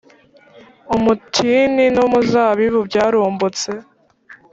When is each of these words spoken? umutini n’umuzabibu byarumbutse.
umutini 0.95 1.85
n’umuzabibu 1.95 2.79
byarumbutse. 2.87 3.71